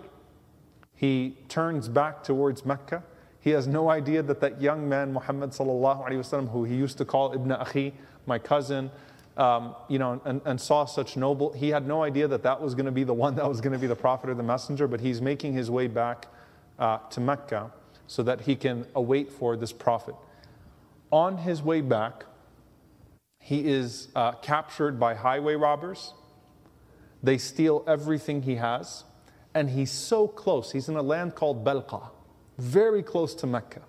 [0.95, 3.03] He turns back towards Mecca
[3.43, 7.49] he has no idea that that young man, Muhammad who he used to call Ibn
[7.49, 7.91] Akhi,
[8.25, 8.89] my cousin,
[9.35, 11.51] um, you know, and, and, saw such noble.
[11.51, 13.73] He had no idea that that was going to be the one that was going
[13.73, 14.87] to be the prophet or the messenger.
[14.87, 16.27] But he's making his way back
[16.79, 17.69] uh, to Mecca
[18.07, 20.15] so that he can await for this prophet.
[21.11, 22.23] On his way back,
[23.39, 26.13] he is uh, captured by highway robbers.
[27.21, 29.03] They steal everything he has,
[29.53, 30.71] and he's so close.
[30.71, 32.11] He's in a land called Balqa
[32.57, 33.81] very close to Mecca.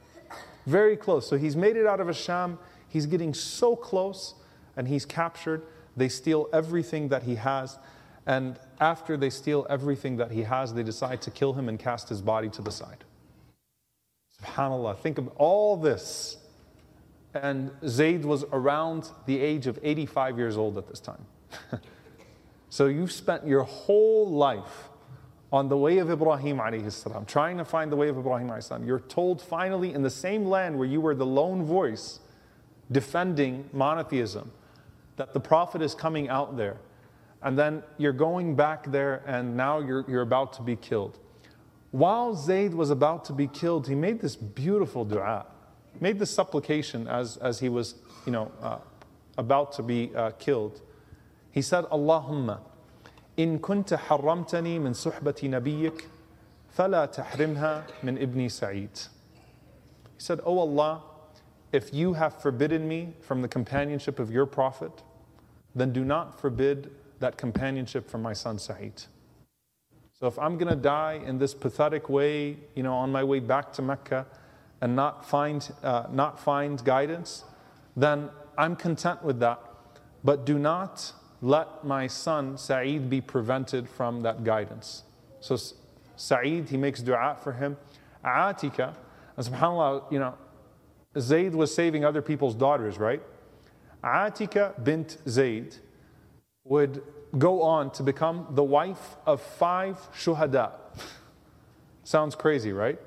[0.66, 1.29] Very close.
[1.29, 2.59] So he's made it out of Asham.
[2.88, 4.35] He's getting so close
[4.77, 5.62] and he's captured.
[5.96, 7.79] They steal everything that he has.
[8.27, 12.09] And after they steal everything that he has, they decide to kill him and cast
[12.09, 13.05] his body to the side.
[14.40, 16.38] SubhanAllah, think of all this.
[17.35, 21.27] And Zayd was around the age of 85 years old at this time.
[22.70, 24.88] so you've spent your whole life
[25.55, 28.64] on the way of Ibrahim alayhi salam, trying to find the way of Ibrahim alayhi
[28.64, 28.85] salam.
[28.85, 32.19] You're told finally in the same land where you were the lone voice
[32.90, 34.51] defending monotheism
[35.14, 36.79] that the Prophet is coming out there.
[37.40, 41.21] And then you're going back there and now you're, you're about to be killed.
[41.93, 45.47] While Zayd was about to be killed, he made this beautiful dua,
[46.01, 47.95] made this supplication as, as he was,
[48.27, 48.79] you know, uh,
[49.38, 50.83] about to be uh, killed.
[51.53, 52.59] He said, Allahumma
[53.39, 56.08] إن كنت حرمتني من صحبة نبيك
[56.69, 58.97] فلا تحرمها من ابني سعيد.
[60.17, 61.02] He said, O oh Allah,
[61.71, 65.04] if you have forbidden me from the companionship of your Prophet,
[65.75, 69.04] then do not forbid that companionship from my son Sa'id.
[70.19, 73.39] So if I'm going to die in this pathetic way, you know, on my way
[73.39, 74.25] back to Mecca
[74.82, 77.45] and not find, uh, not find guidance,
[77.95, 79.62] then I'm content with that.
[80.23, 81.13] But do not
[81.44, 85.02] let my son Sa'id be prevented from that guidance.
[85.40, 85.59] So
[86.16, 87.76] Sa'id, he makes dua for him.
[88.24, 88.94] Atika,
[89.37, 90.35] and subhanAllah, you know,
[91.18, 93.22] Zayd was saving other people's daughters, right?
[94.02, 95.76] Atika bint Zayd
[96.64, 97.02] would
[97.37, 100.72] go on to become the wife of five shuhada.
[102.04, 102.98] Sounds crazy, right?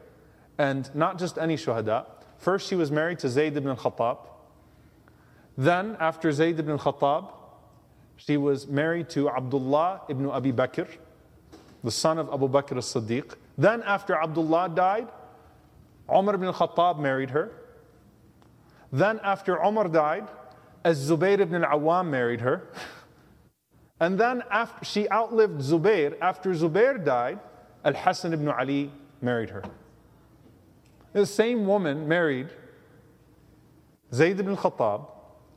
[0.60, 2.06] And not just any shuhada.
[2.38, 4.19] First, she was married to Zayd ibn al-Khattab.
[5.58, 7.34] Then, after Zayd ibn al-Khattab,
[8.17, 10.88] she was married to Abdullah ibn Abi Bakr,
[11.84, 13.36] the son of Abu Bakr as Siddiq.
[13.58, 15.08] Then, after Abdullah died,
[16.13, 17.51] Umar ibn Khattab married her.
[18.91, 20.27] Then, after Umar died,
[20.84, 22.67] Az Zubayr ibn al Awam married her.
[23.99, 27.39] And then, after she outlived Zubayr, after Zubayr died,
[27.84, 29.63] Al Hassan ibn Ali married her.
[31.13, 32.49] The same woman married
[34.13, 35.08] Zayd ibn Khattab,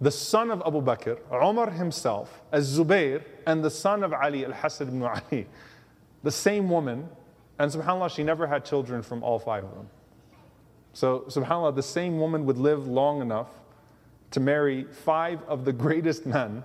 [0.00, 4.52] the son of Abu Bakr, Umar himself, as Zubair, and the son of Ali, Al
[4.52, 5.46] Hasan ibn Ali,
[6.22, 7.08] the same woman,
[7.58, 9.88] and subhanAllah, she never had children from all five of them.
[10.94, 13.48] So, subhanAllah, the same woman would live long enough
[14.30, 16.64] to marry five of the greatest men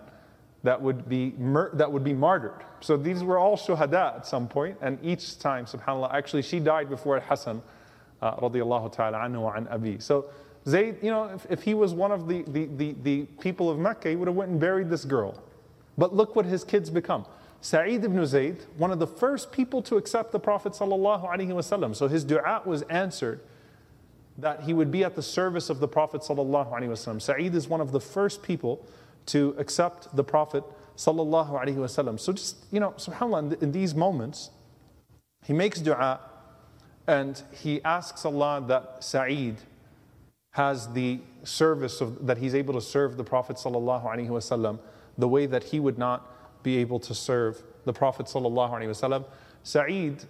[0.63, 1.33] that would be,
[1.73, 2.63] that would be martyred.
[2.79, 6.89] So these were all shuhada at some point, and each time, subhanAllah, actually, she died
[6.89, 7.61] before Al Hasan,
[8.21, 9.99] uh, radiallahu ta'ala anhu an abi.
[9.99, 10.25] So,
[10.67, 13.77] Zayd, you know, if, if he was one of the, the, the, the people of
[13.77, 15.41] Mecca, he would have went and buried this girl.
[15.97, 17.25] But look what his kids become.
[17.61, 21.95] Sa'id ibn Zayd, one of the first people to accept the Prophet sallallahu alaihi wasallam.
[21.95, 23.41] So his dua was answered
[24.37, 27.21] that he would be at the service of the Prophet sallallahu alaihi wasallam.
[27.21, 28.85] Sa'id is one of the first people
[29.27, 30.63] to accept the Prophet
[30.97, 32.19] sallallahu alaihi wasallam.
[32.19, 34.49] So just, you know, subhanAllah, in these moments,
[35.43, 36.19] he makes dua
[37.07, 39.57] and he asks Allah that Sa'id
[40.55, 44.79] has the service of, that he's able to serve the Prophet wasallam
[45.17, 49.25] the way that he would not be able to serve the Prophet ﷺ.
[49.63, 50.23] Sa'id,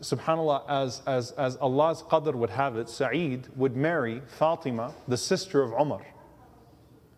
[0.00, 5.62] subhanAllah, as, as, as Allah's qadr would have it, Sa'id would marry Fatima, the sister
[5.62, 6.00] of Umar.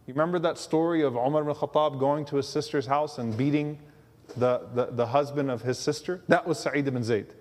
[0.08, 3.78] You remember that story of Umar ibn Khattab going to his sister's house and beating
[4.36, 6.20] the, the, the husband of his sister?
[6.26, 7.32] That was Sa'id ibn Zayd.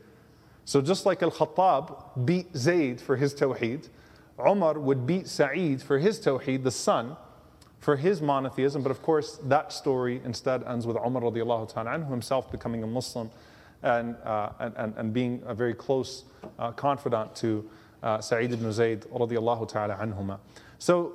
[0.66, 3.90] So just like Al Khattab beat Zayd for his tawheed,
[4.46, 7.18] Umar would beat Sa'id for his tawheed, the son,
[7.80, 8.84] for his monotheism.
[8.84, 12.88] But of course, that story instead ends with Umar radiallahu ta'ala anhu himself becoming a
[12.88, 13.32] Muslim
[13.82, 16.26] and, uh, and, and, and, being a very close
[16.58, 17.70] uh, confidant to
[18.04, 20.40] uh, Sa'id ibn Zayd radiallahu ta'ala anhuma.
[20.80, 21.14] So,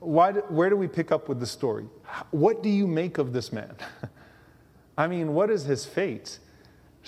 [0.00, 1.84] why, where do we pick up with the story?
[2.30, 3.74] What do you make of this man?
[4.98, 6.38] I mean, what is his fate?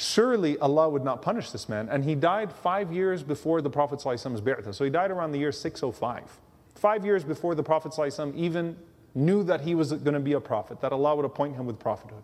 [0.01, 1.89] Surely Allah would not punish this man.
[1.89, 4.73] And he died five years before the Prophet Prophet's bi'tah.
[4.73, 6.23] So he died around the year 605.
[6.77, 7.93] Five years before the Prophet
[8.37, 8.77] even
[9.17, 11.81] knew that he was going to be a prophet, that Allah would appoint him with
[11.81, 12.23] prophethood.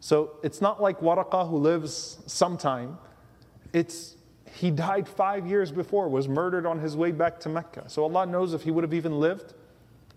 [0.00, 2.96] So it's not like Waraqah who lives sometime.
[3.74, 4.16] It's
[4.54, 7.90] he died five years before, was murdered on his way back to Mecca.
[7.90, 9.52] So Allah knows if he would have even lived,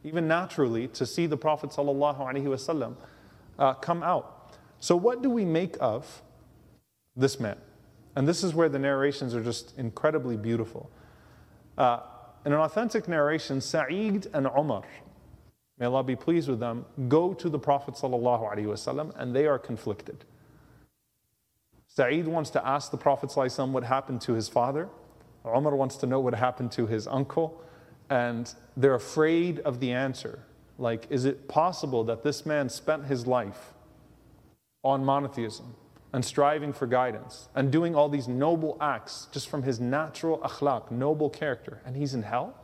[0.06, 2.96] even naturally, to see the Prophet wasallam,
[3.58, 4.56] uh, come out.
[4.80, 6.22] So what do we make of
[7.16, 7.58] this man?
[8.16, 10.90] And this is where the narrations are just incredibly beautiful.
[11.78, 12.00] Uh,
[12.46, 14.84] in an authentic narration, Sa'id and Umar,
[15.78, 20.26] may Allah be pleased with them, go to the Prophet ﷺ and they are conflicted.
[21.88, 24.90] Sa'id wants to ask the Prophet what happened to his father.
[25.46, 27.62] Umar wants to know what happened to his uncle.
[28.10, 30.40] And they're afraid of the answer.
[30.78, 33.74] Like, is it possible that this man spent his life
[34.84, 35.76] on monotheism
[36.12, 40.92] and striving for guidance and doing all these noble acts just from his natural akhlaq,
[40.92, 42.56] noble character, and he's in hell?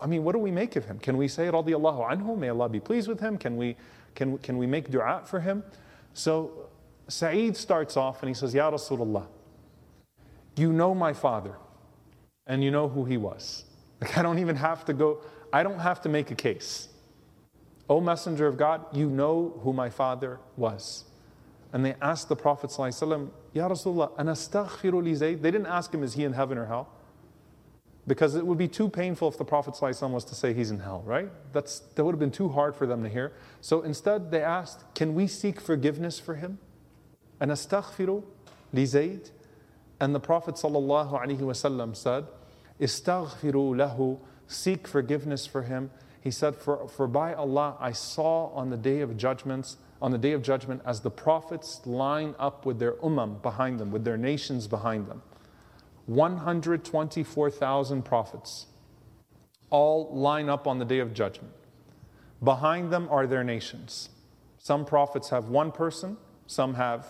[0.00, 0.98] I mean, what do we make of him?
[0.98, 3.38] Can we say, radiallahu anhu, may Allah be pleased with him?
[3.38, 3.76] Can we,
[4.14, 5.64] can, can we make dua for him?
[6.12, 6.68] So
[7.08, 9.26] Sa'id starts off and he says, Ya Rasulullah,
[10.56, 11.56] you know my father
[12.46, 13.64] and you know who he was.
[14.00, 15.22] Like, I don't even have to go,
[15.52, 16.88] I don't have to make a case.
[17.88, 21.04] O Messenger of God, you know who my father was.
[21.72, 25.42] And they asked the Prophet, Ya Rasulullah, anastaghfiru li Zayd.
[25.42, 26.88] They didn't ask him, is he in heaven or hell?
[28.08, 30.80] because it would be too painful if the Prophet ﷺ was to say he's in
[30.80, 31.30] hell, right?
[31.52, 33.32] That's, that would have been too hard for them to hear.
[33.60, 36.58] So instead, they asked, Can we seek forgiveness for him?
[37.38, 38.24] And astaghfiru
[38.72, 39.30] li Zayd.
[40.00, 42.26] And the Prophet ﷺ said,
[42.80, 45.90] Istaghfiru lahu, seek forgiveness for him.
[46.20, 50.18] He said, for, for by Allah, I saw on the day of judgments, on the
[50.18, 54.16] day of judgment, as the prophets line up with their ummah behind them, with their
[54.16, 55.22] nations behind them.
[56.06, 58.66] 124,000 prophets
[59.70, 61.52] all line up on the day of judgment.
[62.42, 64.08] Behind them are their nations.
[64.58, 67.06] Some prophets have one person, some have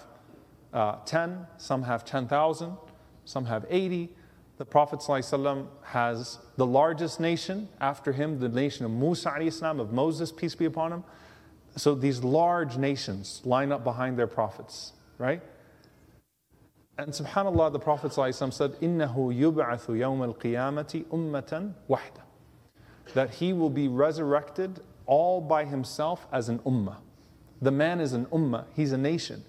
[0.73, 2.77] uh, 10, some have 10,000,
[3.25, 4.11] some have 80.
[4.57, 10.33] The Prophet ﷺ has the largest nation after him, the nation of Musa, of Moses,
[10.33, 11.05] peace be upon him.
[11.78, 15.42] So these large nations line up behind their prophets, right?
[16.98, 23.72] And subhanAllah, the Prophet ﷺ said, إِنَّهُ يُبْعَثُ يَوْمَ الْقِيَامَةِ أُمَّةً وَحْدًا That he will
[23.72, 26.98] be resurrected all by himself as an ummah.
[27.64, 29.44] The man is an ummah, he's a nation.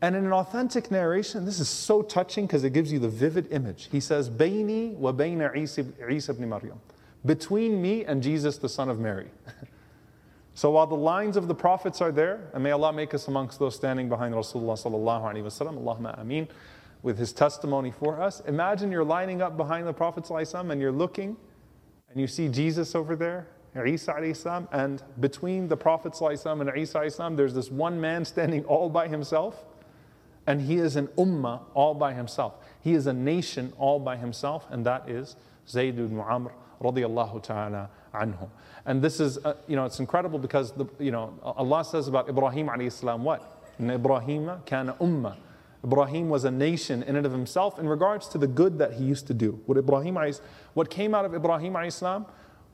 [0.00, 3.52] And in an authentic narration, this is so touching because it gives you the vivid
[3.52, 3.88] image.
[3.92, 6.80] He says, بَيْنِي وَبَيْنَ عِيسَى ibn Maryam.
[7.24, 9.28] Between me and Jesus, the son of Mary.
[10.57, 13.59] So while the lines of the prophets are there, and may Allah make us amongst
[13.59, 16.47] those standing behind Rasulullah sallallahu alaihi wasallam, Allahumma ameen
[17.03, 18.39] with his testimony for us.
[18.47, 21.37] Imagine you're lining up behind the Prophet and you're looking
[22.09, 23.45] and you see Jesus over there,
[23.85, 29.63] Isa and between the Prophet and Isa there's this one man standing all by himself,
[30.47, 32.55] and he is an ummah all by himself.
[32.81, 35.35] He is a nation all by himself, and that is
[35.69, 36.51] Zayd ibn Amr
[36.81, 41.83] radiallahu ta'ala And this is, uh, you know, it's incredible because, the, you know, Allah
[41.83, 43.61] says about Ibrahim alayhi salam what?
[43.79, 45.35] Ibrahim kana ummah.
[45.83, 49.03] Ibrahim was a nation in and of himself in regards to the good that he
[49.03, 49.59] used to do.
[49.65, 50.17] What Ibrahim
[50.73, 52.25] what came out of Ibrahim Islam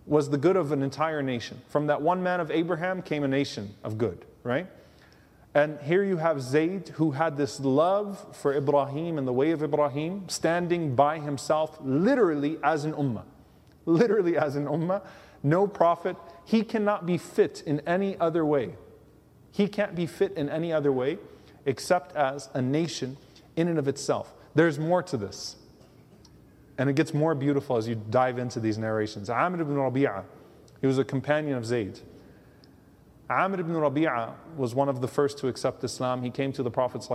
[0.06, 1.62] was the good of an entire nation.
[1.68, 4.68] From that one man of Abraham came a nation of good, right?
[5.56, 9.62] And here you have Zayd, who had this love for Ibrahim and the way of
[9.62, 13.24] Ibrahim, standing by himself literally as an ummah.
[13.86, 15.06] Literally as an ummah.
[15.44, 16.16] No prophet.
[16.46, 18.76] He cannot be fit in any other way.
[19.52, 21.18] He can't be fit in any other way
[21.66, 23.18] except as a nation
[23.56, 24.34] in and of itself.
[24.56, 25.58] There's more to this.
[26.78, 29.30] And it gets more beautiful as you dive into these narrations.
[29.30, 30.24] Amr ibn Rabi'ah,
[30.82, 32.00] he was a companion of Zayd.
[33.30, 36.24] Amr ibn Rabi'ah was one of the first to accept Islam.
[36.24, 37.08] He came to the Prophet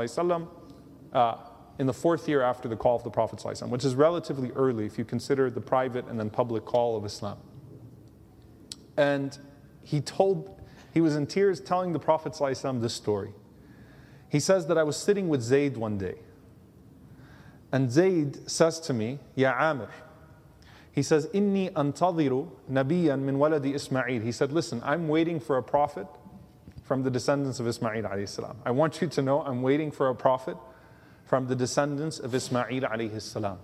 [1.12, 1.37] uh,
[1.79, 4.99] in the fourth year after the call of the Prophet which is relatively early if
[4.99, 7.39] you consider the private and then public call of Islam.
[8.97, 9.39] And
[9.85, 10.61] he told,
[10.93, 12.37] he was in tears telling the Prophet
[12.81, 13.33] this story.
[14.29, 16.16] He says that I was sitting with Zayd one day.
[17.70, 19.91] And Zayd says to me, Ya Amir,
[20.91, 24.20] he says, Inni antadiru nabiyan min waladi Ismail.
[24.20, 26.09] He said, Listen, I'm waiting for a prophet
[26.83, 28.07] from the descendants of Ismail.
[28.64, 30.57] I want you to know I'm waiting for a prophet
[31.29, 33.59] from the descendants of Ismail alayhi salam.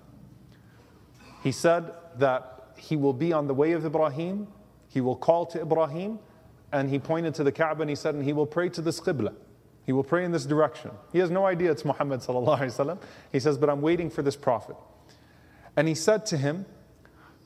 [1.42, 4.48] He said that he will be on the way of Ibrahim,
[4.88, 6.18] he will call to Ibrahim,
[6.72, 9.00] and he pointed to the Kaaba and he said, and he will pray to this
[9.00, 9.34] Qibla.
[9.86, 10.90] He will pray in this direction.
[11.10, 12.98] He has no idea it's Muhammad sallallahu alaihi wasallam.
[13.32, 14.76] He says, but I'm waiting for this prophet.
[15.76, 16.66] And he said to him,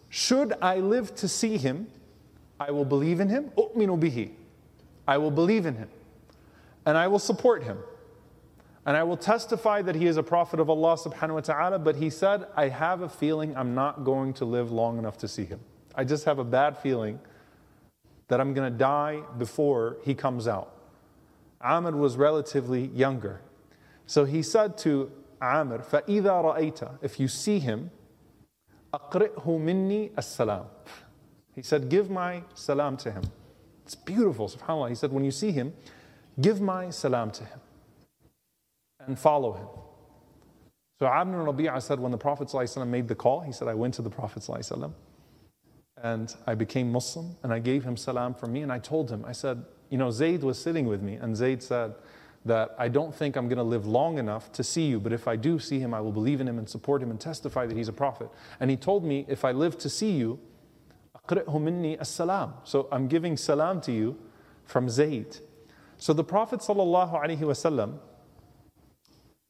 [0.08, 1.86] should I live to see him,
[2.58, 3.52] I will believe in him.
[5.06, 5.88] I will believe in him.
[6.84, 7.78] And I will support him.
[8.87, 11.79] And I will testify that he is a prophet of Allah subhanahu wa ta'ala.
[11.79, 15.27] But he said, I have a feeling I'm not going to live long enough to
[15.27, 15.61] see him.
[15.95, 17.19] I just have a bad feeling
[18.27, 20.75] that I'm going to die before he comes out.
[21.61, 23.41] Amr was relatively younger.
[24.05, 25.11] So he said to
[25.41, 27.89] Amr, فَإِذَا رَأَيْتَ If you see him,
[28.93, 30.65] أَقْرِئْهُ مِنِّي السَّلَامِ
[31.55, 33.23] He said, give my salam to him.
[33.85, 34.89] It's beautiful, subhanAllah.
[34.89, 35.73] He said, when you see him,
[36.41, 37.59] give my salam to him
[39.08, 39.66] and follow him.
[41.00, 43.94] So Amr Rabi'ah said, when the Prophet ﷺ made the call, he said, I went
[43.94, 44.92] to the Prophet ﷺ
[46.02, 49.24] and I became Muslim and I gave him salam for me and I told him,
[49.24, 51.94] I said, you know, Zayd was sitting with me and Zayd said
[52.44, 55.26] that I don't think I'm going to live long enough to see you, but if
[55.26, 57.76] I do see him, I will believe in him and support him and testify that
[57.76, 58.28] he's a prophet.
[58.60, 60.38] And he told me, if I live to see you,
[61.16, 64.16] أقره مني السلام.' So I'm giving salam to you
[64.64, 65.38] from Zayd.
[65.96, 67.98] So the Prophet sallallahu alaihi wasallam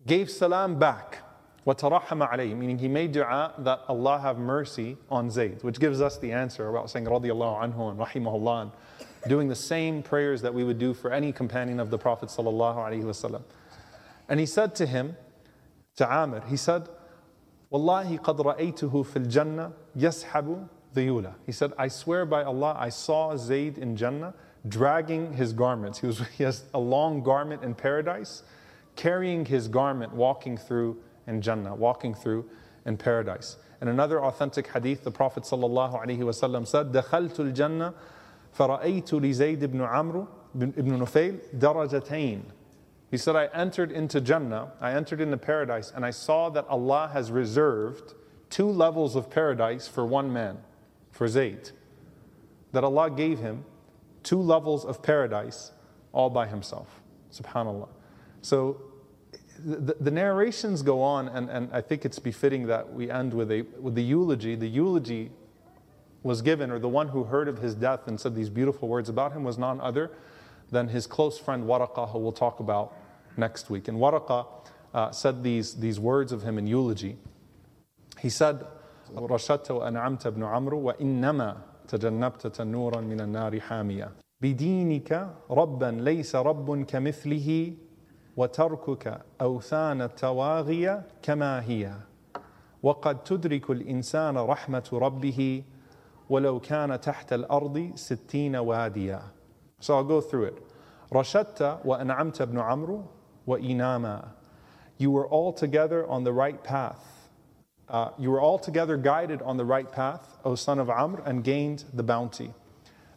[0.07, 1.19] gave salam back.
[1.65, 6.17] وَتَرَحَّمَ عَلَيْهِ Meaning he made dua that Allah have mercy on Zayd, which gives us
[6.17, 8.71] the answer about saying رضي الله عنه and rahimahullah
[9.27, 13.41] doing the same prayers that we would do for any companion of the Prophet ﷺ.
[14.27, 15.15] And he said to him,
[15.95, 16.89] to Amir, he said,
[17.69, 21.33] Wallahi qad ra'aytuhu fil jannah yashabu dhiyula.
[21.45, 24.33] He said, I swear by Allah, I saw Zayd in Jannah
[24.67, 25.99] dragging his garments.
[25.99, 28.43] He, was, he has a long garment in paradise,
[28.97, 32.49] carrying his garment, walking through in Jannah, walking through
[32.85, 33.57] in paradise.
[33.81, 37.93] In another authentic hadith, the Prophet ﷺ said, دخلت الجنة
[38.53, 42.41] فرأيت لزيد بن عمرو بن نفيل درجتين
[43.11, 47.11] He said, I entered into Jannah, I entered into paradise, and I saw that Allah
[47.13, 48.15] has reserved
[48.49, 50.57] two levels of paradise for one man,
[51.11, 51.69] for Zayd.
[52.71, 53.65] That Allah gave him
[54.23, 55.73] two levels of paradise
[56.11, 57.01] all by himself.
[57.31, 57.89] Subhanallah.
[58.41, 58.81] So
[59.59, 63.51] the, the, narrations go on, and, and I think it's befitting that we end with,
[63.51, 64.55] a, with the eulogy.
[64.55, 65.31] The eulogy
[66.21, 69.09] was given, or the one who heard of his death and said these beautiful words
[69.09, 70.11] about him, was none other
[70.71, 72.93] than his close friend Waraqah, who we'll talk about
[73.37, 73.87] next week.
[73.87, 74.47] And Waraqah
[74.93, 77.17] uh, said these, these words of him in eulogy.
[78.19, 78.65] He said,
[79.15, 81.57] رشدت وأنعمت ابن عمرو وإنما
[81.87, 84.11] تجنبت تنورا من النار حامية
[84.41, 87.73] بدينك ربا ليس رب كمثله
[88.38, 91.92] وتركك أوثان التواغي كما هي
[92.82, 95.62] وقد تدرك الإنسان رحمة ربه
[96.30, 99.22] ولو كان تحت الأرض ستين واديا
[99.80, 100.62] So I'll go through it.
[101.12, 103.04] رشدت وأنعمت ابن عمرو
[103.46, 104.28] وإناما
[104.98, 107.28] You were all together on the right path.
[107.88, 111.42] Uh, you were all together guided on the right path, O son of Amr, and
[111.42, 112.52] gained the bounty.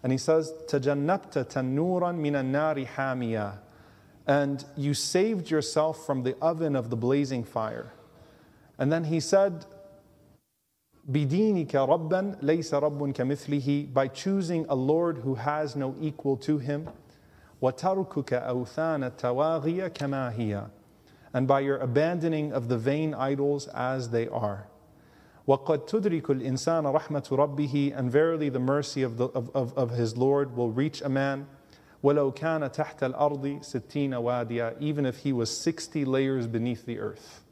[0.02, 3.71] And he says, تجنبت تنورا من النار حاميا
[4.27, 7.93] And you saved yourself from the oven of the blazing fire.
[8.79, 9.67] And then he said,
[11.09, 16.89] بدينك ربا ليس رب كمثله by choosing a Lord who has no equal to him
[17.63, 20.67] وتركك أوثان التواغي كما هي
[21.33, 24.67] and by your abandoning of the vain idols as they are
[25.47, 30.17] وقد تدرك الإنسان رحمة ربه and verily the mercy of, the, of, of, of his
[30.17, 31.47] Lord will reach a man
[32.05, 37.43] وَلَوْ كَانَ تَحْتَ الْأَرْضِ سِتِّينَ وَادِيًا Even if he was 60 layers beneath the earth.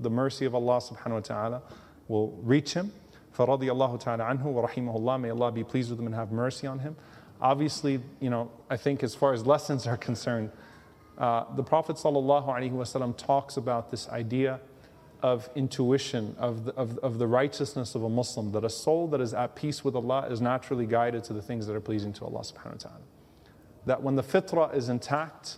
[0.00, 1.62] The mercy of Allah subhanahu wa ta'ala
[2.08, 2.92] will reach him.
[3.36, 6.66] فَرَضِيَ اللَّهُ تَعَالَى عَنْهُ وَرَحِمَهُ اللَّهِ May Allah be pleased with him and have mercy
[6.66, 6.96] on him.
[7.40, 10.50] Obviously, you know, I think as far as lessons are concerned,
[11.18, 14.60] uh, the Prophet ﷺ talks about this idea
[15.22, 19.20] of intuition, of the, of, of the righteousness of a Muslim, that a soul that
[19.20, 22.24] is at peace with Allah is naturally guided to the things that are pleasing to
[22.24, 23.00] Allah subhanahu wa ta'ala.
[23.85, 25.57] That when the fitrah is intact,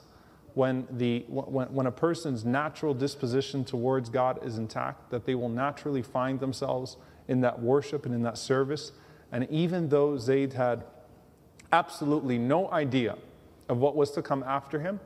[0.54, 5.50] when, the, when, when a person's natural disposition towards God is intact, that they will
[5.50, 6.98] naturally find themselves
[7.28, 8.92] in that worship and in that service.
[9.32, 10.84] And even though Zayd had
[11.72, 13.18] absolutely no idea
[13.68, 15.00] of what was to come after him,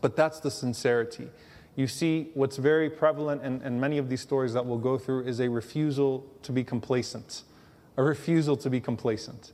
[0.00, 1.28] but that's the sincerity.
[1.74, 5.24] You see what's very prevalent in, in, many of these stories that we'll go through
[5.24, 7.42] is a refusal to be complacent,
[7.96, 9.52] a refusal to be complacent,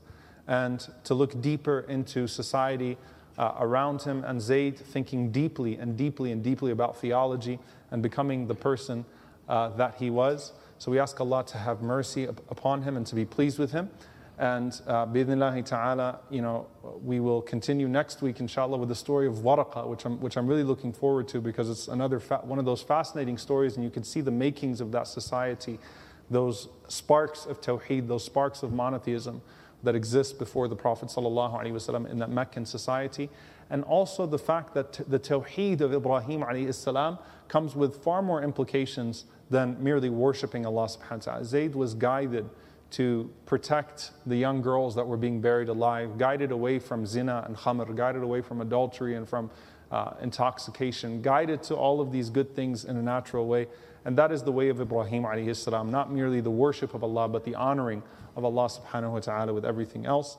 [0.48, 2.96] and to look deeper into society
[3.38, 7.58] uh, around him, and Zayd thinking deeply and deeply and deeply about theology
[7.90, 9.04] and becoming the person
[9.48, 10.52] uh, that he was.
[10.78, 13.90] So we ask Allah to have mercy upon him and to be pleased with him.
[14.38, 16.66] And uh, ta'ala, you know,
[17.02, 20.46] we will continue next week, inshallah, with the story of Waraqa, which I'm, which I'm
[20.46, 23.90] really looking forward to because it's another fa- one of those fascinating stories, and you
[23.90, 25.78] can see the makings of that society,
[26.30, 29.40] those sparks of Tawheed, those sparks of monotheism
[29.85, 33.29] that exist before the Prophet ﷺ in that Meccan society.
[33.69, 38.43] And also the fact that t- the Tawheed of Ibrahim السلام, comes with far more
[38.43, 41.45] implications than merely worshipping Allah subhanahu wa ta'ala.
[41.45, 42.49] Zayd was guided
[42.91, 47.55] to protect the young girls that were being buried alive, guided away from zina and
[47.55, 49.49] khamr, guided away from adultery and from
[49.91, 53.67] uh, intoxication, guided to all of these good things in a natural way.
[54.03, 57.27] And that is the way of Ibrahim alayhi salam, not merely the worship of Allah,
[57.27, 58.03] but the honoring
[58.36, 60.38] of Allah subhanahu wa ta'ala with everything else.